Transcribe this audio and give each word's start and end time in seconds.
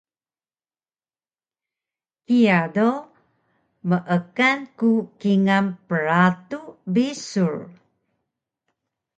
Kiya 2.25 2.59
do 2.75 2.89
meekan 3.87 4.59
ku 4.79 4.91
kingal 5.21 5.65
pratu 5.87 6.59
bisur 6.93 7.53